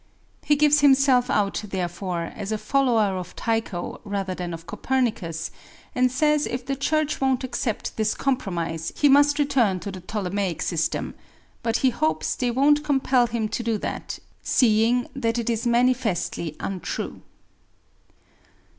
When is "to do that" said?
13.49-14.17